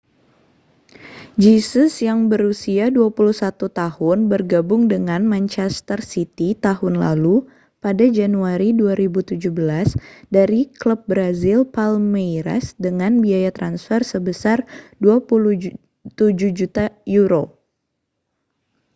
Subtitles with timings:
[1.43, 3.21] jesus yang berusia 21
[3.81, 7.35] tahun bergabung dengan manchester city tahun lalu
[7.83, 9.45] pada januari 2017
[10.37, 14.59] dari klub brazil palmeiras dengan biaya transfer sebesar
[15.05, 15.69] â£ 27
[16.59, 16.85] juta